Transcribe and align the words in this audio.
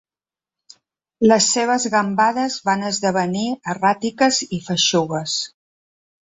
Les 1.31 1.49
seves 1.57 1.85
gambades 1.95 2.55
van 2.69 2.87
esdevenir 2.87 3.45
erràtiques 3.75 4.41
i 4.59 4.61
feixugues. 4.71 5.37